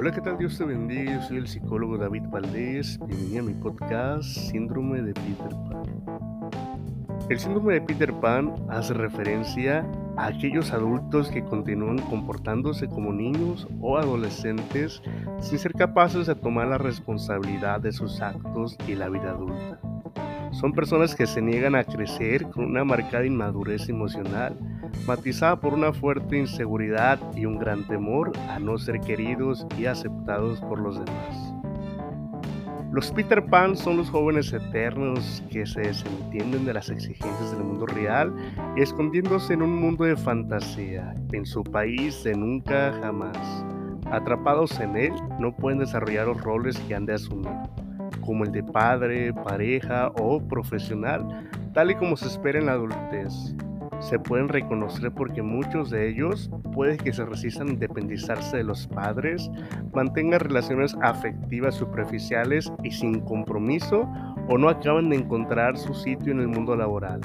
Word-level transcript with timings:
Hola, 0.00 0.12
¿qué 0.12 0.20
tal? 0.20 0.38
Dios 0.38 0.56
te 0.56 0.64
bendiga. 0.64 1.14
Yo 1.14 1.22
soy 1.22 1.38
el 1.38 1.48
psicólogo 1.48 1.98
David 1.98 2.22
Valdés. 2.30 3.00
Bienvenido 3.04 3.40
a 3.40 3.46
mi 3.46 3.54
podcast 3.54 4.28
Síndrome 4.28 5.02
de 5.02 5.12
Peter 5.12 5.48
Pan. 5.68 5.82
El 7.28 7.40
síndrome 7.40 7.74
de 7.74 7.80
Peter 7.80 8.14
Pan 8.20 8.54
hace 8.68 8.94
referencia 8.94 9.84
a 10.16 10.28
aquellos 10.28 10.70
adultos 10.70 11.32
que 11.32 11.42
continúan 11.42 11.98
comportándose 11.98 12.86
como 12.86 13.12
niños 13.12 13.66
o 13.80 13.98
adolescentes 13.98 15.02
sin 15.40 15.58
ser 15.58 15.72
capaces 15.72 16.28
de 16.28 16.36
tomar 16.36 16.68
la 16.68 16.78
responsabilidad 16.78 17.80
de 17.80 17.90
sus 17.90 18.20
actos 18.20 18.78
y 18.86 18.94
la 18.94 19.08
vida 19.08 19.30
adulta. 19.30 19.80
Son 20.52 20.74
personas 20.74 21.16
que 21.16 21.26
se 21.26 21.42
niegan 21.42 21.74
a 21.74 21.82
crecer 21.82 22.44
con 22.44 22.66
una 22.66 22.84
marcada 22.84 23.26
inmadurez 23.26 23.88
emocional 23.88 24.56
matizada 25.06 25.60
por 25.60 25.74
una 25.74 25.92
fuerte 25.92 26.38
inseguridad 26.38 27.18
y 27.34 27.46
un 27.46 27.58
gran 27.58 27.86
temor 27.86 28.32
a 28.48 28.58
no 28.58 28.78
ser 28.78 29.00
queridos 29.00 29.66
y 29.78 29.86
aceptados 29.86 30.60
por 30.60 30.78
los 30.78 30.98
demás. 30.98 31.54
Los 32.90 33.12
Peter 33.12 33.44
Pan 33.44 33.76
son 33.76 33.98
los 33.98 34.10
jóvenes 34.10 34.52
eternos 34.52 35.42
que 35.50 35.66
se 35.66 35.82
desentienden 35.82 36.64
de 36.64 36.72
las 36.72 36.88
exigencias 36.88 37.50
del 37.52 37.62
mundo 37.62 37.86
real, 37.86 38.34
escondiéndose 38.76 39.52
en 39.52 39.62
un 39.62 39.76
mundo 39.78 40.04
de 40.04 40.16
fantasía, 40.16 41.14
en 41.32 41.44
su 41.44 41.62
país 41.62 42.24
de 42.24 42.34
nunca 42.34 42.92
jamás. 43.00 43.64
Atrapados 44.10 44.80
en 44.80 44.96
él, 44.96 45.12
no 45.38 45.54
pueden 45.54 45.80
desarrollar 45.80 46.28
los 46.28 46.42
roles 46.42 46.78
que 46.80 46.94
han 46.94 47.04
de 47.04 47.14
asumir, 47.14 47.52
como 48.22 48.44
el 48.44 48.52
de 48.52 48.62
padre, 48.62 49.34
pareja 49.34 50.10
o 50.18 50.40
profesional, 50.40 51.48
tal 51.74 51.90
y 51.90 51.94
como 51.94 52.16
se 52.16 52.26
espera 52.26 52.58
en 52.58 52.66
la 52.66 52.72
adultez 52.72 53.54
se 54.00 54.18
pueden 54.18 54.48
reconocer 54.48 55.12
porque 55.12 55.42
muchos 55.42 55.90
de 55.90 56.08
ellos 56.08 56.50
puede 56.72 56.96
que 56.96 57.12
se 57.12 57.24
resistan 57.24 57.68
a 57.68 57.72
independizarse 57.72 58.58
de 58.58 58.64
los 58.64 58.86
padres, 58.86 59.50
mantengan 59.92 60.40
relaciones 60.40 60.96
afectivas 61.02 61.74
superficiales 61.74 62.72
y 62.82 62.90
sin 62.90 63.20
compromiso 63.20 64.08
o 64.48 64.58
no 64.58 64.68
acaban 64.68 65.10
de 65.10 65.16
encontrar 65.16 65.76
su 65.76 65.94
sitio 65.94 66.32
en 66.32 66.40
el 66.40 66.48
mundo 66.48 66.76
laboral. 66.76 67.20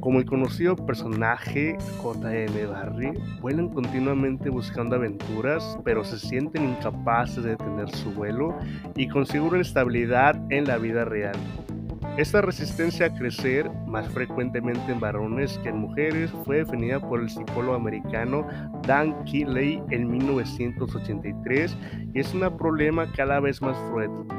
Como 0.00 0.18
el 0.18 0.26
conocido 0.26 0.76
personaje 0.76 1.78
J.M. 2.02 2.66
Barry, 2.66 3.12
vuelan 3.40 3.70
continuamente 3.70 4.50
buscando 4.50 4.96
aventuras, 4.96 5.78
pero 5.82 6.04
se 6.04 6.18
sienten 6.18 6.68
incapaces 6.68 7.42
de 7.42 7.50
detener 7.50 7.88
su 7.88 8.12
vuelo 8.12 8.54
y 8.96 9.08
consiguen 9.08 9.62
estabilidad 9.62 10.38
en 10.50 10.66
la 10.66 10.76
vida 10.76 11.06
real. 11.06 11.36
Esta 12.16 12.40
resistencia 12.40 13.06
a 13.06 13.12
crecer, 13.12 13.68
más 13.88 14.08
frecuentemente 14.08 14.92
en 14.92 15.00
varones 15.00 15.58
que 15.64 15.70
en 15.70 15.78
mujeres, 15.78 16.30
fue 16.44 16.58
definida 16.58 17.00
por 17.00 17.20
el 17.20 17.28
psicólogo 17.28 17.74
americano 17.74 18.46
Dan 18.86 19.24
Keeley 19.24 19.82
en 19.90 20.08
1983 20.08 21.76
y 22.14 22.20
es 22.20 22.32
un 22.32 22.56
problema 22.56 23.10
cada 23.16 23.40
vez 23.40 23.60
más 23.60 23.76
fuerte, 23.90 24.32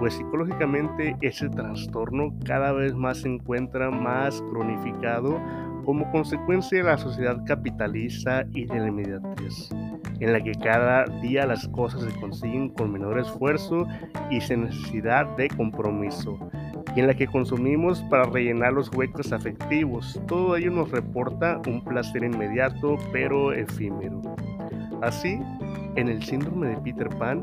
pues 0.00 0.14
psicológicamente 0.14 1.16
ese 1.20 1.48
trastorno 1.48 2.34
cada 2.44 2.72
vez 2.72 2.96
más 2.96 3.18
se 3.18 3.28
encuentra 3.28 3.92
más 3.92 4.42
cronificado 4.50 5.40
como 5.84 6.10
consecuencia 6.10 6.78
de 6.78 6.84
la 6.84 6.98
sociedad 6.98 7.44
capitalista 7.46 8.44
y 8.52 8.66
de 8.66 8.76
la 8.76 8.88
inmediatez, 8.88 9.70
en 10.18 10.32
la 10.32 10.42
que 10.42 10.52
cada 10.52 11.04
día 11.22 11.46
las 11.46 11.68
cosas 11.68 12.02
se 12.02 12.20
consiguen 12.20 12.70
con 12.70 12.92
menor 12.92 13.20
esfuerzo 13.20 13.86
y 14.30 14.40
sin 14.40 14.64
necesidad 14.64 15.36
de 15.36 15.48
compromiso 15.48 16.40
y 16.94 17.00
en 17.00 17.06
la 17.06 17.14
que 17.14 17.26
consumimos 17.26 18.02
para 18.04 18.24
rellenar 18.24 18.72
los 18.72 18.90
huecos 18.94 19.32
afectivos. 19.32 20.20
Todo 20.26 20.56
ello 20.56 20.70
nos 20.70 20.90
reporta 20.90 21.60
un 21.66 21.84
placer 21.84 22.24
inmediato 22.24 22.96
pero 23.12 23.52
efímero. 23.52 24.20
Así, 25.02 25.40
en 25.96 26.08
el 26.08 26.22
síndrome 26.22 26.68
de 26.68 26.76
Peter 26.78 27.08
Pan 27.08 27.42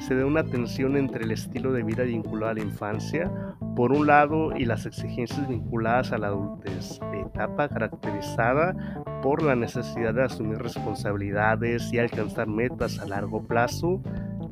se 0.00 0.14
da 0.14 0.26
una 0.26 0.44
tensión 0.44 0.96
entre 0.96 1.24
el 1.24 1.32
estilo 1.32 1.72
de 1.72 1.82
vida 1.82 2.02
vinculado 2.02 2.50
a 2.50 2.54
la 2.54 2.62
infancia, 2.62 3.30
por 3.74 3.92
un 3.92 4.06
lado, 4.06 4.56
y 4.56 4.64
las 4.64 4.86
exigencias 4.86 5.48
vinculadas 5.48 6.12
a 6.12 6.18
la 6.18 6.28
adultez, 6.28 6.98
etapa 7.36 7.68
caracterizada 7.68 8.74
por 9.22 9.42
la 9.42 9.54
necesidad 9.54 10.14
de 10.14 10.24
asumir 10.24 10.58
responsabilidades 10.58 11.92
y 11.92 11.98
alcanzar 11.98 12.46
metas 12.46 12.98
a 12.98 13.06
largo 13.06 13.46
plazo, 13.46 14.00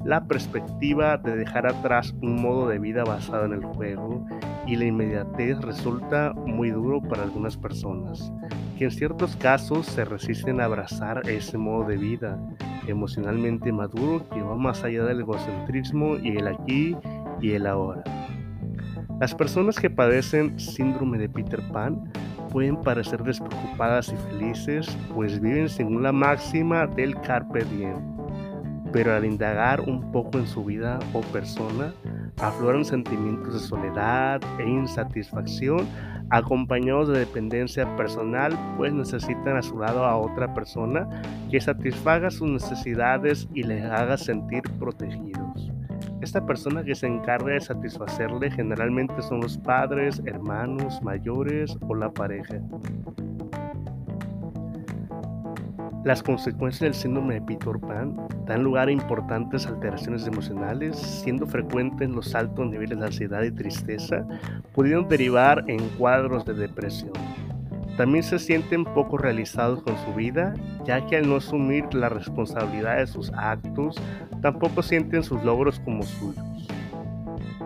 la 0.05 0.27
perspectiva 0.27 1.17
de 1.17 1.37
dejar 1.37 1.67
atrás 1.67 2.15
un 2.23 2.41
modo 2.41 2.69
de 2.69 2.79
vida 2.79 3.05
basado 3.05 3.47
en 3.47 3.55
el 3.55 3.65
juego 3.65 4.25
y 4.67 4.77
la 4.77 4.85
inmediatez 4.85 5.59
resulta 5.61 6.33
muy 6.35 6.71
duro 6.71 7.01
para 7.03 7.23
algunas 7.23 7.57
personas, 7.57 8.33
que 8.79 8.85
en 8.85 8.91
ciertos 8.91 9.37
casos 9.37 9.87
se 9.87 10.05
resisten 10.05 10.61
a 10.61 10.67
abrazar 10.67 11.29
ese 11.29 11.57
modo 11.59 11.85
de 11.85 11.97
vida 11.97 12.39
emocionalmente 12.87 13.73
maduro 13.73 14.29
que 14.29 14.43
va 14.43 14.57
más 14.57 14.85
allá 14.85 15.05
del 15.05 15.21
egocentrismo 15.21 16.17
y 16.17 16.37
el 16.37 16.49
aquí 16.49 16.97
y 17.41 17.53
el 17.53 17.67
ahora. 17.67 18.05
Las 19.21 19.35
personas 19.35 19.79
que 19.79 19.91
padecen 19.91 20.59
síndrome 20.59 21.19
de 21.19 21.29
Peter 21.29 21.63
Pan 21.73 22.13
pueden 22.51 22.77
parecer 22.77 23.23
despreocupadas 23.23 24.13
y 24.13 24.17
felices, 24.31 24.97
pues 25.15 25.41
viven 25.41 25.69
según 25.69 26.03
la 26.03 26.13
máxima 26.13 26.87
del 26.87 27.19
carpe 27.21 27.65
diem 27.65 28.14
pero 28.95 29.13
al 29.13 29.25
indagar 29.25 29.81
un 29.81 30.13
poco 30.13 30.39
en 30.39 30.47
su 30.47 30.65
vida 30.65 31.01
o 31.13 31.21
persona, 31.21 31.93
afloran 32.41 32.85
sentimientos 32.85 33.53
de 33.55 33.59
soledad 33.59 34.41
e 34.61 34.69
insatisfacción 34.69 35.89
acompañados 36.31 37.09
de 37.09 37.19
dependencia 37.19 37.97
personal, 37.97 38.57
pues 38.77 38.93
necesitan 38.93 39.57
a 39.57 39.63
su 39.63 39.81
lado 39.81 40.05
a 40.05 40.17
otra 40.17 40.55
persona 40.55 41.09
que 41.51 41.61
satisfaga 41.61 42.31
sus 42.31 42.49
necesidades 42.49 43.49
y 43.53 43.65
les 43.65 43.85
haga 43.85 44.17
sentir 44.17 44.63
protegidos. 44.79 45.73
Esta 46.21 46.47
persona 46.47 46.85
que 46.85 46.95
se 46.95 47.09
encarga 47.09 47.53
de 47.53 47.61
satisfacerle 47.63 48.49
generalmente 48.53 49.21
son 49.23 49.41
los 49.41 49.59
padres, 49.59 50.23
hermanos, 50.25 51.03
mayores 51.03 51.77
o 51.89 51.97
la 51.97 52.13
pareja. 52.13 52.61
Las 56.05 56.23
consecuencias 56.23 56.83
del 56.83 56.95
síndrome 56.95 57.35
de 57.35 57.41
Peter 57.41 57.79
Pan 57.81 58.15
dan 58.45 58.63
lugar 58.63 58.89
a 58.89 58.93
importantes 58.93 59.67
alteraciones 59.67 60.27
emocionales, 60.27 60.99
siendo 60.99 61.47
frecuentes 61.47 62.11
los 62.11 62.35
altos 62.35 62.69
niveles 62.69 62.99
de 62.99 63.07
ansiedad 63.07 63.43
y 63.43 63.51
tristeza, 63.51 64.27
pudiendo 64.75 65.09
derivar 65.09 65.65
en 65.67 65.81
cuadros 65.97 66.45
de 66.45 66.53
depresión. 66.53 67.13
También 67.97 68.23
se 68.23 68.39
sienten 68.39 68.85
poco 68.85 69.17
realizados 69.17 69.83
con 69.83 69.97
su 70.05 70.13
vida, 70.13 70.53
ya 70.85 71.07
que 71.07 71.17
al 71.17 71.27
no 71.27 71.37
asumir 71.37 71.87
la 71.95 72.11
responsabilidad 72.11 72.99
de 72.99 73.07
sus 73.07 73.33
actos, 73.33 73.97
tampoco 74.43 74.83
sienten 74.83 75.23
sus 75.23 75.43
logros 75.43 75.81
como 75.81 76.03
suyos, 76.03 76.69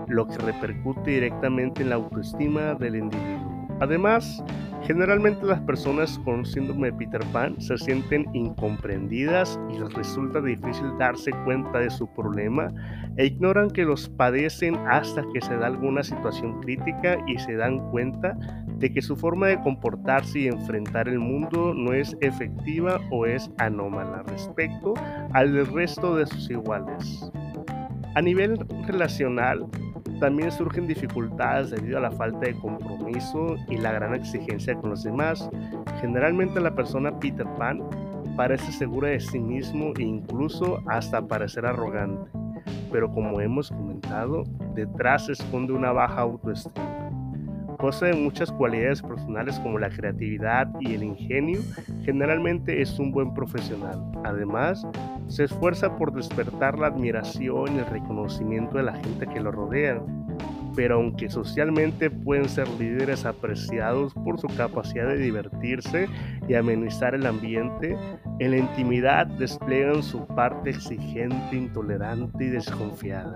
lo 0.07 0.29
que 0.29 0.39
repercute 0.39 1.11
directamente 1.11 1.83
en 1.83 1.89
la 1.91 1.97
autoestima 1.97 2.75
del 2.75 2.97
individuo. 2.97 3.67
Además, 3.81 4.45
Generalmente 4.89 5.45
las 5.45 5.61
personas 5.61 6.19
con 6.25 6.47
síndrome 6.47 6.91
de 6.91 6.97
Peter 6.97 7.21
Pan 7.31 7.61
se 7.61 7.77
sienten 7.77 8.25
incomprendidas 8.35 9.61
y 9.71 9.79
les 9.79 9.93
resulta 9.93 10.41
difícil 10.41 10.87
darse 10.99 11.31
cuenta 11.45 11.81
de 11.81 11.91
su 11.91 12.11
problema 12.15 12.73
e 13.19 13.27
ignoran 13.27 13.69
que 13.69 13.85
los 13.85 14.09
padecen 14.09 14.77
hasta 14.91 15.23
que 15.35 15.43
se 15.43 15.55
da 15.59 15.67
alguna 15.67 16.03
situación 16.03 16.63
crítica 16.63 17.19
y 17.27 17.39
se 17.39 17.57
dan 17.57 17.91
cuenta 17.91 18.35
de 18.79 18.91
que 18.91 19.03
su 19.03 19.15
forma 19.15 19.49
de 19.49 19.61
comportarse 19.61 20.39
y 20.39 20.47
enfrentar 20.47 21.07
el 21.07 21.19
mundo 21.19 21.75
no 21.75 21.93
es 21.93 22.17
efectiva 22.23 22.99
o 23.11 23.27
es 23.27 23.51
anómala 23.59 24.23
respecto 24.23 24.95
al 25.35 25.67
resto 25.67 26.17
de 26.17 26.27
sus 26.29 26.49
iguales. 26.49 27.31
A 28.15 28.23
nivel 28.23 28.57
relacional, 28.87 29.67
también 30.21 30.51
surgen 30.51 30.87
dificultades 30.87 31.71
debido 31.71 31.99
a 31.99 32.01
la 32.01 32.11
falta 32.11 32.41
de 32.41 32.55
compromiso 32.55 33.57
y 33.69 33.77
la 33.77 33.93
gran 33.93 34.15
exigencia 34.15 34.75
con 34.75 34.91
los 34.91 35.03
demás. 35.03 35.49
Generalmente 36.01 36.61
la 36.61 36.75
persona 36.75 37.19
Peter 37.19 37.47
Pan 37.57 37.83
parece 38.37 38.71
segura 38.73 39.09
de 39.09 39.21
sí 39.21 39.39
mismo 39.39 39.93
e 39.99 40.03
incluso 40.03 40.81
hasta 40.87 41.27
parecer 41.27 41.67
arrogante, 41.67 42.31
pero 42.93 43.11
como 43.11 43.41
hemos 43.41 43.71
comentado, 43.71 44.45
detrás 44.75 45.27
se 45.27 45.33
esconde 45.33 45.73
una 45.73 45.93
baja 45.93 46.21
autoestima. 46.21 46.98
Posee 47.79 48.13
muchas 48.13 48.51
cualidades 48.51 49.03
personales 49.03 49.59
como 49.61 49.79
la 49.79 49.89
creatividad 49.89 50.69
y 50.81 50.95
el 50.95 51.05
ingenio, 51.05 51.61
generalmente 52.03 52.83
es 52.83 52.99
un 52.99 53.13
buen 53.13 53.33
profesional. 53.35 54.03
Además, 54.25 54.85
se 55.29 55.45
esfuerza 55.45 55.97
por 55.97 56.13
despertar 56.13 56.77
la 56.77 56.89
admiración 56.89 57.77
y 57.77 57.79
el 57.79 57.87
reconocimiento 57.87 58.79
de 58.79 58.83
la 58.83 58.95
gente 58.95 59.29
que 59.29 59.39
lo 59.39 59.53
rodea. 59.53 60.03
Pero 60.75 60.97
aunque 60.97 61.31
socialmente 61.31 62.11
pueden 62.11 62.49
ser 62.49 62.69
líderes 62.81 63.25
apreciados 63.25 64.13
por 64.13 64.41
su 64.41 64.49
capacidad 64.49 65.07
de 65.07 65.19
divertirse 65.19 66.09
y 66.49 66.55
amenizar 66.55 67.15
el 67.15 67.27
ambiente, 67.27 67.97
en 68.41 68.51
la 68.51 68.59
intimidad 68.59 69.27
despliegan 69.27 70.03
su 70.03 70.27
parte 70.27 70.71
exigente, 70.71 71.57
intolerante 71.57 72.45
y 72.45 72.49
desconfiada. 72.49 73.35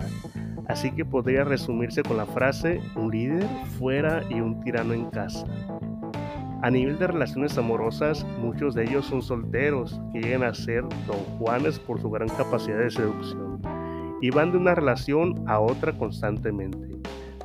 Así 0.67 0.91
que 0.91 1.05
podría 1.05 1.43
resumirse 1.43 2.03
con 2.03 2.17
la 2.17 2.25
frase 2.25 2.81
un 2.95 3.11
líder 3.11 3.47
fuera 3.77 4.23
y 4.29 4.39
un 4.39 4.61
tirano 4.61 4.93
en 4.93 5.09
casa. 5.09 5.45
A 6.61 6.69
nivel 6.69 6.97
de 6.97 7.07
relaciones 7.07 7.57
amorosas, 7.57 8.25
muchos 8.39 8.73
de 8.73 8.85
ellos 8.85 9.05
son 9.05 9.21
solteros 9.21 9.99
que 10.13 10.21
llegan 10.21 10.43
a 10.43 10.53
ser 10.53 10.83
don 11.05 11.19
Juanes 11.37 11.77
por 11.77 11.99
su 11.99 12.09
gran 12.09 12.29
capacidad 12.29 12.79
de 12.79 12.89
seducción 12.89 13.61
y 14.21 14.29
van 14.29 14.53
de 14.53 14.57
una 14.57 14.73
relación 14.73 15.43
a 15.49 15.59
otra 15.59 15.91
constantemente. 15.91 16.87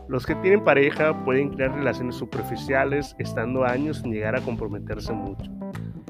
Los 0.08 0.24
que 0.24 0.36
tienen 0.36 0.62
pareja 0.62 1.24
pueden 1.24 1.50
crear 1.50 1.74
relaciones 1.74 2.14
superficiales 2.14 3.16
estando 3.18 3.64
años 3.64 3.98
sin 3.98 4.12
llegar 4.12 4.36
a 4.36 4.40
comprometerse 4.40 5.12
mucho. 5.12 5.50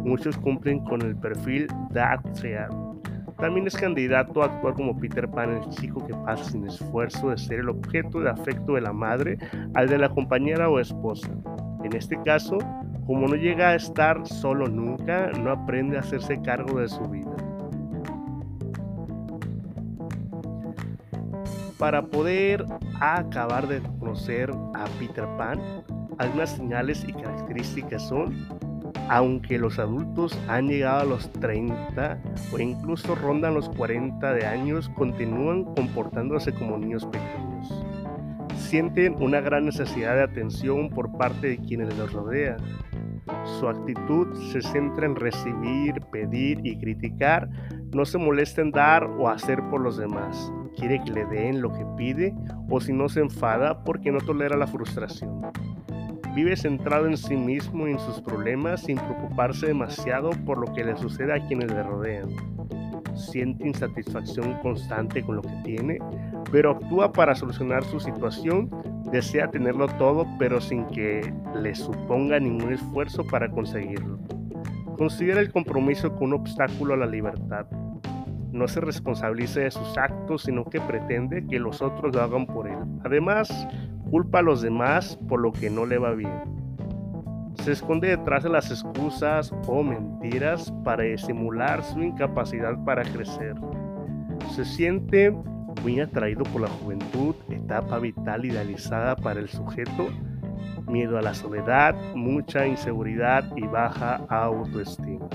Muchos 0.05 0.37
cumplen 0.37 0.81
con 0.85 1.01
el 1.01 1.17
perfil 1.17 1.67
Dark 1.91 2.23
También 3.39 3.69
es 3.69 3.77
candidato 3.77 4.43
a 4.43 4.47
actuar 4.47 4.75
como 4.75 4.99
Peter 4.99 5.29
Pan, 5.29 5.51
el 5.51 5.69
chico 5.71 6.05
que 6.05 6.13
pasa 6.13 6.43
sin 6.45 6.67
esfuerzo 6.67 7.31
de 7.31 7.39
ser 7.39 7.61
el 7.61 7.69
objeto 7.69 8.19
de 8.21 8.31
afecto 8.31 8.75
de 8.75 8.81
la 8.81 8.93
madre 8.93 9.39
al 9.75 9.89
de 9.89 9.97
la 9.97 10.09
compañera 10.09 10.69
o 10.69 10.81
esposa. 10.81 11.31
En 11.85 11.95
este 11.95 12.21
caso, 12.25 12.59
como 13.07 13.29
no 13.29 13.37
llega 13.37 13.69
a 13.69 13.75
estar 13.77 14.27
solo 14.27 14.67
nunca, 14.67 15.31
no 15.41 15.53
aprende 15.53 15.97
a 15.97 16.01
hacerse 16.01 16.43
cargo 16.43 16.81
de 16.81 16.89
su 16.89 17.01
vida. 17.05 17.31
Para 21.79 22.03
poder 22.03 22.65
acabar 23.01 23.69
de 23.69 23.81
conocer 24.01 24.51
a 24.75 24.85
Peter 24.99 25.29
Pan, 25.37 25.61
algunas 26.19 26.51
señales 26.51 27.05
y 27.07 27.13
características 27.13 28.09
son, 28.09 28.35
aunque 29.09 29.59
los 29.59 29.79
adultos 29.79 30.39
han 30.49 30.69
llegado 30.69 31.01
a 31.01 31.05
los 31.05 31.33
30 31.33 32.21
o 32.53 32.59
incluso 32.59 33.15
rondan 33.15 33.55
los 33.55 33.69
40 33.71 34.33
de 34.33 34.47
años, 34.47 34.89
continúan 34.91 35.65
comportándose 35.75 36.53
como 36.53 36.79
niños 36.79 37.07
pequeños. 37.07 37.85
Sienten 38.57 39.15
una 39.23 39.41
gran 39.41 39.65
necesidad 39.65 40.15
de 40.15 40.23
atención 40.23 40.91
por 40.91 41.17
parte 41.17 41.49
de 41.49 41.59
quienes 41.59 41.97
los 41.97 42.13
rodean. 42.13 42.59
Su 43.59 43.69
actitud 43.69 44.35
se 44.53 44.63
centra 44.63 45.07
en 45.07 45.17
recibir, 45.17 46.01
pedir 46.13 46.61
y 46.65 46.79
criticar, 46.79 47.49
no 47.93 48.05
se 48.05 48.19
molesta 48.19 48.63
en 48.63 48.71
dar 48.71 49.05
o 49.05 49.29
hacer 49.29 49.63
por 49.71 49.81
los 49.81 49.97
demás 49.97 50.51
quiere 50.79 51.03
que 51.03 51.13
le 51.13 51.27
den 51.27 51.61
lo 51.61 51.73
que 51.73 51.85
pide 51.97 52.35
o 52.71 52.81
si 52.81 52.93
no 52.93 53.09
se 53.09 53.21
enfada 53.21 53.83
porque 53.85 54.13
no 54.13 54.19
tolera 54.21 54.57
la 54.57 54.67
frustración. 54.67 55.43
Vive 56.39 56.57
centrado 56.57 57.09
en 57.09 57.17
sí 57.17 57.37
mismo 57.37 57.89
y 57.89 57.91
en 57.91 57.99
sus 57.99 58.21
problemas 58.21 58.85
sin 58.85 58.97
preocuparse 58.97 59.67
demasiado 59.67 60.31
por 60.47 60.59
lo 60.59 60.73
que 60.73 60.85
le 60.85 60.97
sucede 60.97 61.35
a 61.35 61.45
quienes 61.45 61.69
le 61.73 61.83
rodean. 61.83 62.29
Siente 63.17 63.67
insatisfacción 63.67 64.55
constante 64.63 65.21
con 65.25 65.35
lo 65.35 65.43
que 65.43 65.57
tiene, 65.65 65.99
pero 66.53 66.71
actúa 66.71 67.11
para 67.11 67.35
solucionar 67.35 67.83
su 67.83 67.99
situación. 67.99 68.71
Desea 69.11 69.51
tenerlo 69.51 69.89
todo, 69.99 70.29
pero 70.39 70.61
sin 70.61 70.87
que 70.91 71.35
le 71.61 71.75
suponga 71.75 72.39
ningún 72.39 72.73
esfuerzo 72.73 73.27
para 73.27 73.51
conseguirlo. 73.51 74.21
Considera 74.97 75.41
el 75.41 75.51
compromiso 75.51 76.15
como 76.15 76.27
un 76.27 76.35
obstáculo 76.35 76.95
a 76.95 76.99
la 76.99 77.07
libertad 77.07 77.67
no 78.53 78.67
se 78.67 78.81
responsabiliza 78.81 79.61
de 79.61 79.71
sus 79.71 79.97
actos, 79.97 80.43
sino 80.43 80.65
que 80.65 80.81
pretende 80.81 81.47
que 81.47 81.59
los 81.59 81.83
otros 81.83 82.15
lo 82.15 82.23
hagan 82.23 82.47
por 82.47 82.69
él. 82.69 82.79
Además, 83.05 83.69
culpa 84.11 84.41
a 84.41 84.43
los 84.43 84.63
demás 84.63 85.19
por 85.29 85.41
lo 85.41 85.53
que 85.53 85.71
no 85.71 85.87
le 85.87 85.99
va 85.99 86.13
bien. 86.13 86.59
Se 87.63 87.73
esconde 87.73 88.09
detrás 88.09 88.45
de 88.45 88.51
las 88.51 88.71
excusas 88.71 89.53
o 89.67 89.83
mentiras 89.83 90.73
para 90.85 91.05
disimular 91.05 91.83
su 91.83 92.03
incapacidad 92.03 92.83
para 92.85 93.03
crecer. 93.03 93.55
Se 94.55 94.65
siente 94.65 95.35
muy 95.83 96.01
atraído 96.01 96.45
por 96.45 96.63
la 96.63 96.69
juventud, 96.69 97.35
etapa 97.51 97.99
vital 97.99 98.45
idealizada 98.45 99.17
para 99.17 99.41
el 99.41 99.49
sujeto, 99.49 100.09
miedo 100.87 101.19
a 101.19 101.23
la 101.23 101.35
soledad, 101.35 101.95
mucha 102.15 102.67
inseguridad 102.67 103.45
y 103.57 103.67
baja 103.67 104.17
autoestima. 104.29 105.29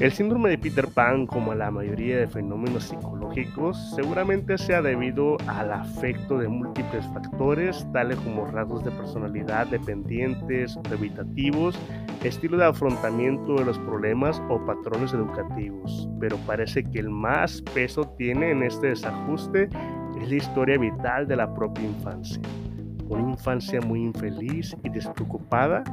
El 0.00 0.10
síndrome 0.10 0.50
de 0.50 0.58
Peter 0.58 0.88
Pan, 0.88 1.24
como 1.24 1.54
la 1.54 1.70
mayoría 1.70 2.18
de 2.18 2.26
fenómenos 2.26 2.84
psicológicos, 2.84 3.78
seguramente 3.94 4.58
sea 4.58 4.82
debido 4.82 5.36
al 5.46 5.72
afecto 5.72 6.36
de 6.36 6.48
múltiples 6.48 7.06
factores, 7.14 7.86
tales 7.92 8.18
como 8.18 8.44
rasgos 8.44 8.84
de 8.84 8.90
personalidad 8.90 9.68
dependientes, 9.68 10.76
evitativos, 10.90 11.78
estilo 12.24 12.56
de 12.56 12.64
afrontamiento 12.64 13.54
de 13.54 13.66
los 13.66 13.78
problemas 13.78 14.42
o 14.48 14.58
patrones 14.66 15.12
educativos. 15.12 16.08
Pero 16.18 16.38
parece 16.38 16.82
que 16.82 16.98
el 16.98 17.10
más 17.10 17.62
peso 17.62 18.02
tiene 18.18 18.50
en 18.50 18.64
este 18.64 18.88
desajuste 18.88 19.68
es 20.20 20.28
la 20.28 20.34
historia 20.34 20.76
vital 20.76 21.28
de 21.28 21.36
la 21.36 21.54
propia 21.54 21.84
infancia. 21.84 22.42
Una 23.08 23.30
infancia 23.30 23.80
muy 23.80 24.02
infeliz 24.02 24.74
y 24.82 24.88
despreocupada 24.88 25.84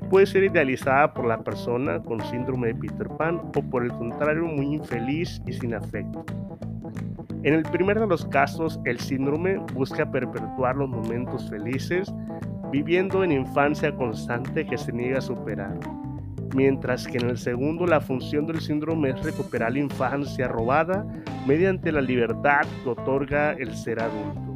puede 0.00 0.26
ser 0.26 0.44
idealizada 0.44 1.12
por 1.12 1.26
la 1.26 1.42
persona 1.42 2.00
con 2.02 2.20
síndrome 2.24 2.68
de 2.68 2.74
Peter 2.74 3.08
Pan 3.18 3.40
o 3.56 3.62
por 3.62 3.84
el 3.84 3.92
contrario 3.92 4.44
muy 4.44 4.74
infeliz 4.74 5.40
y 5.46 5.52
sin 5.52 5.74
afecto. 5.74 6.24
En 7.42 7.52
el 7.52 7.62
primer 7.62 8.00
de 8.00 8.06
los 8.06 8.24
casos, 8.24 8.80
el 8.86 8.98
síndrome 8.98 9.58
busca 9.74 10.10
perpetuar 10.10 10.76
los 10.76 10.88
momentos 10.88 11.50
felices 11.50 12.12
viviendo 12.72 13.22
en 13.22 13.32
infancia 13.32 13.94
constante 13.94 14.66
que 14.66 14.78
se 14.78 14.92
niega 14.92 15.18
a 15.18 15.20
superar, 15.20 15.78
mientras 16.54 17.06
que 17.06 17.18
en 17.18 17.30
el 17.30 17.36
segundo 17.36 17.86
la 17.86 18.00
función 18.00 18.46
del 18.46 18.60
síndrome 18.60 19.10
es 19.10 19.22
recuperar 19.22 19.72
la 19.72 19.80
infancia 19.80 20.48
robada 20.48 21.06
mediante 21.46 21.92
la 21.92 22.00
libertad 22.00 22.62
que 22.82 22.88
otorga 22.88 23.52
el 23.52 23.76
ser 23.76 24.00
adulto. 24.00 24.53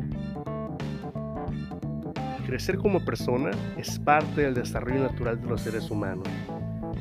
Crecer 2.48 2.78
como 2.78 3.04
persona 3.04 3.50
es 3.76 3.98
parte 3.98 4.40
del 4.40 4.54
desarrollo 4.54 5.02
natural 5.02 5.38
de 5.38 5.48
los 5.48 5.60
seres 5.60 5.90
humanos, 5.90 6.26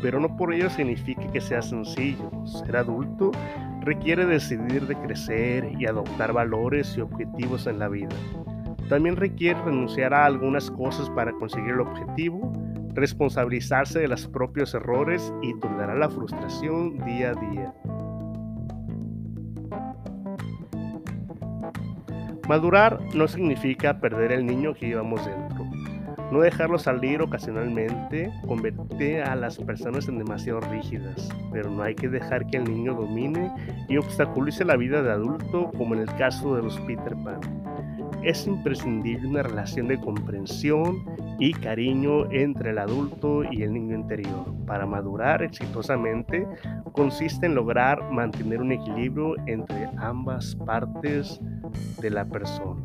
pero 0.01 0.19
no 0.19 0.35
por 0.35 0.53
ello 0.53 0.69
significa 0.69 1.25
que 1.31 1.39
sea 1.39 1.61
sencillo. 1.61 2.29
Ser 2.45 2.75
adulto 2.75 3.31
requiere 3.79 4.25
decidir 4.25 4.85
de 4.87 4.97
crecer 4.97 5.71
y 5.79 5.85
adoptar 5.85 6.33
valores 6.33 6.97
y 6.97 6.99
objetivos 6.99 7.65
en 7.65 7.79
la 7.79 7.87
vida. 7.87 8.13
También 8.89 9.15
requiere 9.15 9.57
renunciar 9.61 10.13
a 10.13 10.25
algunas 10.25 10.69
cosas 10.69 11.09
para 11.11 11.31
conseguir 11.31 11.75
el 11.75 11.79
objetivo, 11.79 12.51
responsabilizarse 12.93 13.99
de 13.99 14.09
los 14.09 14.27
propios 14.27 14.73
errores 14.73 15.33
y 15.41 15.57
tolerar 15.61 15.97
la 15.97 16.09
frustración 16.09 16.97
día 17.05 17.29
a 17.29 17.35
día. 17.35 17.73
Madurar 22.47 22.99
no 23.13 23.27
significa 23.27 23.99
perder 23.99 24.31
el 24.31 24.45
niño 24.45 24.73
que 24.73 24.87
llevamos 24.87 25.25
dentro. 25.25 25.65
No 26.31 26.39
dejarlo 26.39 26.77
salir 26.77 27.21
ocasionalmente 27.21 28.31
convierte 28.47 29.21
a 29.21 29.35
las 29.35 29.57
personas 29.57 30.07
en 30.07 30.17
demasiado 30.17 30.61
rígidas, 30.61 31.29
pero 31.51 31.69
no 31.69 31.83
hay 31.83 31.95
que 31.95 32.07
dejar 32.07 32.47
que 32.47 32.57
el 32.57 32.63
niño 32.65 32.93
domine 32.93 33.51
y 33.89 33.97
obstaculice 33.97 34.63
la 34.63 34.77
vida 34.77 35.01
de 35.01 35.11
adulto 35.11 35.71
como 35.77 35.93
en 35.93 36.01
el 36.01 36.15
caso 36.15 36.55
de 36.55 36.63
los 36.63 36.79
Peter 36.81 37.15
Pan. 37.23 37.39
Es 38.23 38.47
imprescindible 38.47 39.27
una 39.27 39.43
relación 39.43 39.87
de 39.87 39.99
comprensión 39.99 41.05
y 41.39 41.53
cariño 41.53 42.29
entre 42.31 42.71
el 42.71 42.79
adulto 42.79 43.43
y 43.49 43.61
el 43.63 43.73
niño 43.73 43.95
interior. 43.95 44.53
Para 44.65 44.85
madurar 44.85 45.43
exitosamente 45.43 46.45
consiste 46.93 47.45
en 47.45 47.55
lograr 47.55 48.11
mantener 48.11 48.61
un 48.61 48.71
equilibrio 48.71 49.35
entre 49.45 49.89
ambas 49.97 50.55
partes 50.65 51.39
de 52.01 52.09
la 52.09 52.25
persona. 52.25 52.81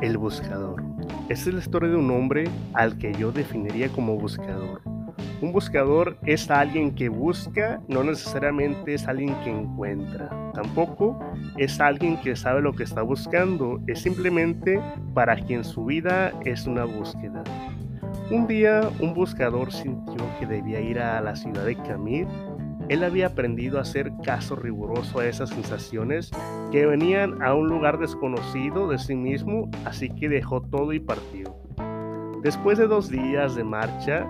El 0.00 0.18
buscador. 0.18 0.82
Esta 1.28 1.48
es 1.48 1.54
la 1.54 1.60
historia 1.60 1.88
de 1.88 1.96
un 1.96 2.10
hombre 2.10 2.44
al 2.74 2.98
que 2.98 3.12
yo 3.14 3.32
definiría 3.32 3.88
como 3.88 4.16
buscador. 4.16 4.82
Un 5.42 5.52
buscador 5.52 6.16
es 6.24 6.50
alguien 6.50 6.94
que 6.94 7.10
busca, 7.10 7.82
no 7.88 8.02
necesariamente 8.02 8.94
es 8.94 9.06
alguien 9.06 9.34
que 9.44 9.50
encuentra. 9.50 10.30
Tampoco 10.54 11.18
es 11.58 11.78
alguien 11.78 12.18
que 12.22 12.36
sabe 12.36 12.62
lo 12.62 12.72
que 12.72 12.84
está 12.84 13.02
buscando, 13.02 13.80
es 13.86 14.00
simplemente 14.00 14.80
para 15.12 15.36
quien 15.36 15.62
su 15.62 15.84
vida 15.84 16.32
es 16.44 16.66
una 16.66 16.84
búsqueda. 16.84 17.44
Un 18.28 18.48
día 18.48 18.90
un 18.98 19.14
buscador 19.14 19.70
sintió 19.70 20.16
que 20.40 20.46
debía 20.46 20.80
ir 20.80 20.98
a 20.98 21.20
la 21.20 21.36
ciudad 21.36 21.64
de 21.64 21.76
Camir. 21.76 22.26
Él 22.88 23.04
había 23.04 23.28
aprendido 23.28 23.78
a 23.78 23.82
hacer 23.82 24.10
caso 24.24 24.56
riguroso 24.56 25.20
a 25.20 25.26
esas 25.26 25.50
sensaciones 25.50 26.32
que 26.72 26.86
venían 26.86 27.40
a 27.40 27.54
un 27.54 27.68
lugar 27.68 27.98
desconocido 27.98 28.88
de 28.88 28.98
sí 28.98 29.14
mismo, 29.14 29.70
así 29.84 30.10
que 30.10 30.28
dejó 30.28 30.60
todo 30.60 30.92
y 30.92 30.98
partió. 30.98 31.56
Después 32.42 32.78
de 32.78 32.88
dos 32.88 33.08
días 33.08 33.54
de 33.54 33.62
marcha 33.62 34.26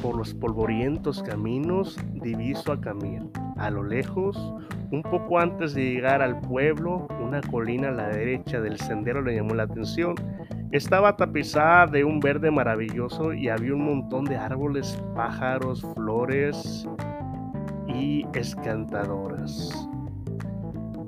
por 0.00 0.16
los 0.16 0.32
polvorientos 0.32 1.22
caminos, 1.22 1.98
diviso 2.14 2.72
a 2.72 2.80
Camir. 2.80 3.22
A 3.58 3.70
lo 3.70 3.84
lejos, 3.84 4.54
un 4.90 5.02
poco 5.02 5.38
antes 5.38 5.74
de 5.74 5.84
llegar 5.84 6.22
al 6.22 6.40
pueblo, 6.40 7.06
una 7.22 7.42
colina 7.42 7.88
a 7.88 7.92
la 7.92 8.08
derecha 8.08 8.60
del 8.60 8.78
sendero 8.78 9.20
le 9.20 9.36
llamó 9.36 9.54
la 9.54 9.64
atención. 9.64 10.14
Estaba 10.72 11.14
tapizada 11.18 11.86
de 11.86 12.02
un 12.02 12.18
verde 12.18 12.50
maravilloso 12.50 13.34
y 13.34 13.50
había 13.50 13.74
un 13.74 13.84
montón 13.84 14.24
de 14.24 14.38
árboles, 14.38 14.98
pájaros, 15.14 15.82
flores 15.94 16.88
y 17.86 18.24
escantadoras. 18.32 19.70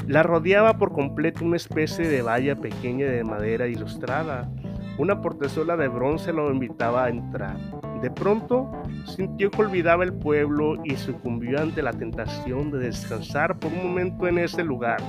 La 0.06 0.22
rodeaba 0.22 0.76
por 0.76 0.92
completo 0.92 1.46
una 1.46 1.56
especie 1.56 2.06
de 2.06 2.20
valla 2.20 2.56
pequeña 2.56 3.06
de 3.06 3.24
madera 3.24 3.66
ilustrada. 3.66 4.50
Una 4.98 5.22
portezuela 5.22 5.78
de 5.78 5.88
bronce 5.88 6.30
lo 6.30 6.52
invitaba 6.52 7.04
a 7.04 7.08
entrar. 7.08 7.56
De 8.02 8.10
pronto 8.10 8.70
sintió 9.06 9.50
que 9.50 9.62
olvidaba 9.62 10.04
el 10.04 10.12
pueblo 10.12 10.74
y 10.84 10.94
sucumbió 10.96 11.62
ante 11.62 11.80
la 11.80 11.94
tentación 11.94 12.70
de 12.70 12.80
descansar 12.80 13.58
por 13.58 13.72
un 13.72 13.82
momento 13.82 14.28
en 14.28 14.40
ese 14.40 14.62
lugar. 14.62 15.00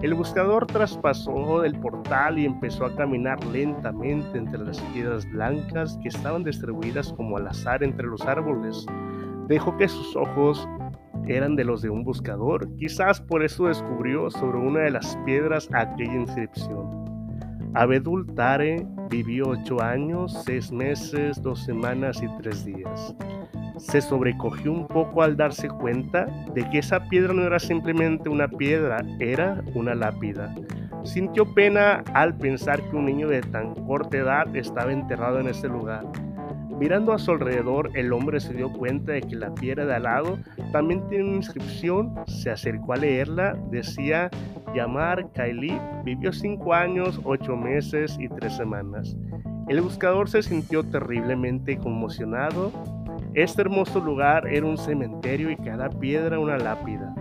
El 0.00 0.14
buscador 0.14 0.66
traspasó 0.66 1.64
el 1.64 1.74
portal 1.80 2.38
y 2.38 2.46
empezó 2.46 2.84
a 2.84 2.94
caminar 2.94 3.44
lentamente 3.46 4.38
entre 4.38 4.60
las 4.60 4.80
piedras 4.92 5.28
blancas 5.28 5.98
que 6.00 6.08
estaban 6.08 6.44
distribuidas 6.44 7.12
como 7.14 7.36
al 7.36 7.48
azar 7.48 7.82
entre 7.82 8.06
los 8.06 8.22
árboles. 8.22 8.86
Dejó 9.48 9.76
que 9.76 9.88
sus 9.88 10.14
ojos 10.14 10.68
eran 11.26 11.56
de 11.56 11.64
los 11.64 11.82
de 11.82 11.90
un 11.90 12.04
buscador. 12.04 12.72
Quizás 12.76 13.20
por 13.20 13.42
eso 13.42 13.66
descubrió 13.66 14.30
sobre 14.30 14.58
una 14.58 14.80
de 14.80 14.92
las 14.92 15.16
piedras 15.24 15.68
aquella 15.72 16.14
inscripción. 16.14 17.08
Abedul 17.74 18.32
Tare 18.34 18.86
vivió 19.10 19.48
ocho 19.48 19.82
años, 19.82 20.32
seis 20.44 20.70
meses, 20.70 21.42
dos 21.42 21.64
semanas 21.64 22.22
y 22.22 22.28
tres 22.40 22.64
días. 22.64 23.16
Se 23.78 24.00
sobrecogió 24.00 24.72
un 24.72 24.86
poco 24.86 25.22
al 25.22 25.36
darse 25.36 25.68
cuenta 25.68 26.26
de 26.54 26.68
que 26.70 26.78
esa 26.78 27.08
piedra 27.08 27.32
no 27.32 27.44
era 27.44 27.58
simplemente 27.58 28.28
una 28.28 28.48
piedra, 28.48 29.04
era 29.20 29.62
una 29.74 29.94
lápida. 29.94 30.54
Sintió 31.04 31.54
pena 31.54 32.04
al 32.12 32.36
pensar 32.36 32.82
que 32.82 32.96
un 32.96 33.06
niño 33.06 33.28
de 33.28 33.40
tan 33.40 33.74
corta 33.86 34.18
edad 34.18 34.56
estaba 34.56 34.92
enterrado 34.92 35.40
en 35.40 35.48
ese 35.48 35.68
lugar. 35.68 36.04
Mirando 36.78 37.12
a 37.12 37.18
su 37.18 37.32
alrededor, 37.32 37.90
el 37.94 38.12
hombre 38.12 38.38
se 38.38 38.54
dio 38.54 38.72
cuenta 38.72 39.12
de 39.12 39.22
que 39.22 39.34
la 39.34 39.52
piedra 39.52 39.84
de 39.84 39.94
al 39.94 40.04
lado 40.04 40.38
también 40.72 41.08
tiene 41.08 41.24
una 41.24 41.36
inscripción. 41.36 42.14
Se 42.26 42.50
acercó 42.50 42.92
a 42.92 42.96
leerla. 42.96 43.56
Decía, 43.70 44.30
Yamar 44.74 45.32
Kaili 45.32 45.76
vivió 46.04 46.32
cinco 46.32 46.74
años, 46.74 47.20
ocho 47.24 47.56
meses 47.56 48.16
y 48.20 48.28
tres 48.28 48.56
semanas. 48.56 49.16
El 49.68 49.80
buscador 49.80 50.30
se 50.30 50.42
sintió 50.42 50.84
terriblemente 50.84 51.76
conmocionado. 51.78 52.72
Este 53.34 53.62
hermoso 53.62 54.00
lugar 54.00 54.46
era 54.48 54.66
un 54.66 54.78
cementerio 54.78 55.50
y 55.50 55.56
cada 55.56 55.88
piedra 55.90 56.38
una 56.38 56.58
lápida. 56.58 57.14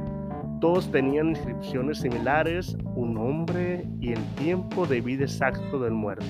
Todos 0.60 0.92
tenían 0.92 1.30
inscripciones 1.30 2.00
similares, 2.00 2.76
un 2.96 3.14
nombre 3.14 3.86
y 4.00 4.14
el 4.14 4.24
tiempo 4.36 4.88
de 4.88 5.02
vida 5.02 5.24
exacto 5.24 5.80
del 5.80 5.94
muerto 5.94 6.26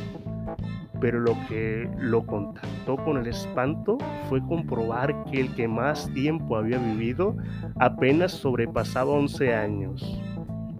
pero 0.99 1.19
lo 1.19 1.35
que 1.47 1.89
lo 1.99 2.25
contactó 2.25 2.97
con 2.97 3.17
el 3.17 3.27
espanto 3.27 3.97
fue 4.29 4.41
comprobar 4.45 5.23
que 5.25 5.41
el 5.41 5.53
que 5.55 5.67
más 5.67 6.11
tiempo 6.13 6.57
había 6.57 6.77
vivido 6.77 7.35
apenas 7.79 8.31
sobrepasaba 8.31 9.11
11 9.11 9.53
años. 9.53 10.21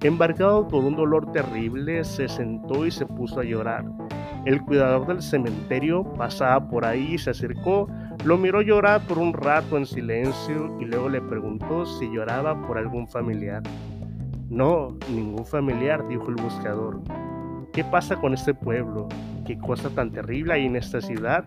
Embarcado 0.01 0.67
por 0.67 0.83
un 0.83 0.95
dolor 0.95 1.31
terrible, 1.31 2.03
se 2.03 2.27
sentó 2.27 2.85
y 2.85 2.91
se 2.91 3.05
puso 3.05 3.39
a 3.39 3.43
llorar. 3.43 3.85
El 4.45 4.61
cuidador 4.61 5.07
del 5.07 5.21
cementerio 5.21 6.03
pasaba 6.13 6.69
por 6.69 6.85
ahí 6.85 7.15
y 7.15 7.17
se 7.17 7.31
acercó, 7.31 7.87
lo 8.27 8.37
miró 8.37 8.61
llorar 8.61 9.07
por 9.07 9.19
un 9.19 9.31
rato 9.31 9.77
en 9.77 9.85
silencio 9.85 10.75
y 10.81 10.83
luego 10.83 11.07
le 11.07 11.21
preguntó 11.21 11.85
si 11.85 12.11
lloraba 12.11 12.61
por 12.67 12.77
algún 12.77 13.07
familiar. 13.07 13.63
No, 14.49 14.97
ningún 15.09 15.45
familiar, 15.45 16.05
dijo 16.09 16.27
el 16.27 16.35
buscador. 16.35 16.99
¿Qué 17.71 17.85
pasa 17.85 18.17
con 18.17 18.33
este 18.33 18.53
pueblo? 18.53 19.07
¿Qué 19.45 19.57
cosa 19.57 19.89
tan 19.91 20.11
terrible 20.11 20.55
hay 20.55 20.65
en 20.65 20.75
esta 20.75 20.99
ciudad? 20.99 21.45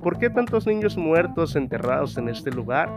¿Por 0.00 0.16
qué 0.16 0.30
tantos 0.30 0.64
niños 0.64 0.96
muertos 0.96 1.56
enterrados 1.56 2.16
en 2.16 2.28
este 2.28 2.52
lugar? 2.52 2.88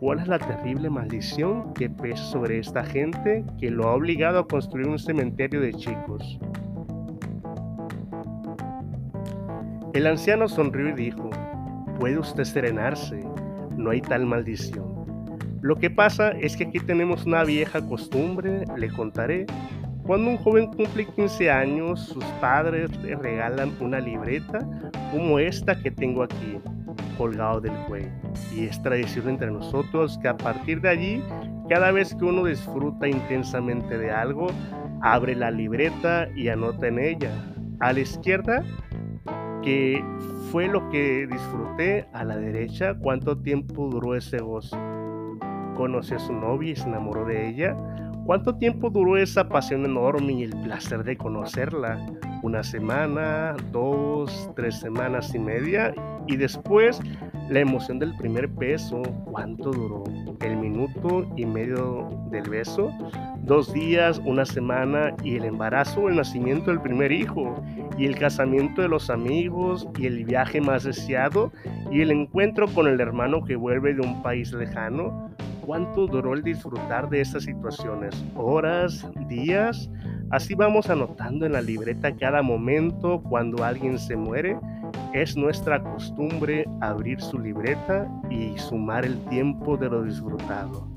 ¿Cuál 0.00 0.18
es 0.18 0.26
la 0.26 0.40
terrible 0.40 0.90
maldición 0.90 1.74
que 1.74 1.88
pesa 1.88 2.24
sobre 2.24 2.58
esta 2.58 2.82
gente 2.82 3.44
que 3.60 3.70
lo 3.70 3.86
ha 3.86 3.94
obligado 3.94 4.40
a 4.40 4.48
construir 4.48 4.88
un 4.88 4.98
cementerio 4.98 5.60
de 5.60 5.74
chicos? 5.74 6.40
El 9.92 10.08
anciano 10.08 10.48
sonrió 10.48 10.88
y 10.88 10.92
dijo, 10.94 11.30
puede 11.98 12.18
usted 12.18 12.44
serenarse, 12.44 13.20
no 13.76 13.90
hay 13.90 14.00
tal 14.00 14.26
maldición. 14.26 14.94
Lo 15.62 15.76
que 15.76 15.90
pasa 15.90 16.32
es 16.32 16.56
que 16.56 16.64
aquí 16.64 16.78
tenemos 16.78 17.24
una 17.24 17.42
vieja 17.44 17.80
costumbre, 17.86 18.64
le 18.76 18.88
contaré, 18.90 19.46
cuando 20.06 20.30
un 20.30 20.36
joven 20.36 20.66
cumple 20.66 21.06
15 21.06 21.50
años, 21.50 22.00
sus 22.00 22.24
padres 22.38 22.94
le 23.02 23.16
regalan 23.16 23.72
una 23.80 24.00
libreta 24.00 24.58
como 25.10 25.38
esta 25.38 25.80
que 25.80 25.90
tengo 25.90 26.22
aquí, 26.22 26.58
colgado 27.16 27.62
del 27.62 27.72
cuello. 27.88 28.10
Y 28.54 28.66
es 28.66 28.82
tradición 28.82 29.30
entre 29.30 29.50
nosotros 29.50 30.18
que 30.20 30.28
a 30.28 30.36
partir 30.36 30.82
de 30.82 30.90
allí, 30.90 31.22
cada 31.70 31.90
vez 31.90 32.14
que 32.14 32.26
uno 32.26 32.44
disfruta 32.44 33.08
intensamente 33.08 33.96
de 33.96 34.10
algo, 34.10 34.48
abre 35.00 35.34
la 35.34 35.50
libreta 35.50 36.28
y 36.36 36.48
anota 36.48 36.88
en 36.88 36.98
ella. 36.98 37.30
A 37.80 37.94
la 37.94 38.00
izquierda, 38.00 38.62
que 39.64 40.04
fue 40.52 40.68
lo 40.68 40.88
que 40.90 41.26
disfruté, 41.26 42.06
a 42.12 42.24
la 42.24 42.36
derecha, 42.36 42.94
cuánto 42.94 43.38
tiempo 43.38 43.88
duró 43.88 44.14
ese 44.14 44.38
gozo. 44.38 44.78
Conocí 45.74 46.14
a 46.14 46.18
su 46.18 46.32
novia 46.32 46.72
y 46.72 46.76
se 46.76 46.86
enamoró 46.86 47.24
de 47.24 47.48
ella 47.48 47.76
¿Cuánto 48.24 48.54
tiempo 48.54 48.88
duró 48.88 49.18
esa 49.18 49.50
pasión 49.50 49.84
enorme 49.84 50.32
y 50.32 50.44
el 50.44 50.56
placer 50.62 51.04
de 51.04 51.14
conocerla? 51.14 51.98
¿Una 52.44 52.62
semana, 52.62 53.56
dos, 53.72 54.50
tres 54.54 54.78
semanas 54.78 55.34
y 55.34 55.38
media? 55.38 55.94
Y 56.26 56.36
después 56.36 57.00
la 57.48 57.60
emoción 57.60 57.98
del 57.98 58.14
primer 58.18 58.48
beso, 58.48 59.00
¿cuánto 59.24 59.70
duró? 59.70 60.04
¿El 60.42 60.58
minuto 60.58 61.26
y 61.36 61.46
medio 61.46 62.06
del 62.30 62.50
beso? 62.50 62.92
¿Dos 63.44 63.72
días, 63.72 64.20
una 64.26 64.44
semana 64.44 65.16
y 65.24 65.36
el 65.36 65.46
embarazo 65.46 66.06
el 66.10 66.16
nacimiento 66.16 66.70
del 66.70 66.82
primer 66.82 67.12
hijo? 67.12 67.64
¿Y 67.96 68.04
el 68.04 68.18
casamiento 68.18 68.82
de 68.82 68.88
los 68.88 69.08
amigos 69.08 69.88
y 69.98 70.04
el 70.04 70.26
viaje 70.26 70.60
más 70.60 70.84
deseado? 70.84 71.50
¿Y 71.90 72.02
el 72.02 72.10
encuentro 72.10 72.68
con 72.68 72.86
el 72.86 73.00
hermano 73.00 73.42
que 73.42 73.56
vuelve 73.56 73.94
de 73.94 74.02
un 74.02 74.22
país 74.22 74.52
lejano? 74.52 75.30
cuánto 75.64 76.06
duró 76.06 76.34
el 76.34 76.42
disfrutar 76.42 77.08
de 77.08 77.20
esas 77.20 77.44
situaciones, 77.44 78.24
horas, 78.36 79.08
días. 79.28 79.90
Así 80.34 80.56
vamos 80.56 80.90
anotando 80.90 81.46
en 81.46 81.52
la 81.52 81.62
libreta 81.62 82.16
cada 82.16 82.42
momento 82.42 83.22
cuando 83.22 83.62
alguien 83.62 84.00
se 84.00 84.16
muere. 84.16 84.58
Es 85.12 85.36
nuestra 85.36 85.80
costumbre 85.80 86.64
abrir 86.80 87.20
su 87.20 87.38
libreta 87.38 88.10
y 88.30 88.58
sumar 88.58 89.04
el 89.04 89.16
tiempo 89.26 89.76
de 89.76 89.88
lo 89.88 90.02
disfrutado 90.02 90.88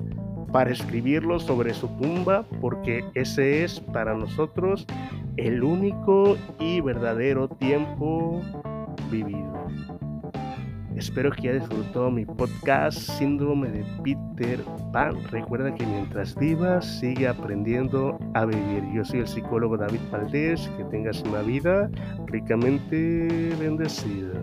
para 0.50 0.72
escribirlo 0.72 1.38
sobre 1.38 1.72
su 1.72 1.86
tumba 1.98 2.44
porque 2.60 3.04
ese 3.14 3.62
es 3.62 3.78
para 3.78 4.12
nosotros 4.12 4.84
el 5.36 5.62
único 5.62 6.36
y 6.58 6.80
verdadero 6.80 7.46
tiempo 7.46 8.42
vivido. 9.08 9.68
Espero 10.98 11.30
que 11.30 11.48
haya 11.48 11.60
disfrutado 11.60 12.10
mi 12.10 12.24
podcast 12.24 12.98
Síndrome 12.98 13.68
de 13.68 13.84
Peter 14.02 14.58
Pan. 14.92 15.16
Recuerda 15.30 15.72
que 15.72 15.86
mientras 15.86 16.34
vivas, 16.34 16.98
sigue 16.98 17.28
aprendiendo 17.28 18.18
a 18.34 18.44
vivir. 18.44 18.82
Yo 18.92 19.04
soy 19.04 19.20
el 19.20 19.28
psicólogo 19.28 19.76
David 19.76 20.00
Valdés. 20.10 20.68
Que 20.76 20.82
tengas 20.86 21.22
una 21.22 21.42
vida 21.42 21.88
ricamente 22.26 23.54
bendecida. 23.60 24.42